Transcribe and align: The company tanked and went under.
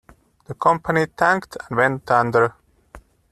The 0.45 0.55
company 0.55 1.05
tanked 1.05 1.57
and 1.69 1.77
went 1.77 2.09
under. 2.09 2.55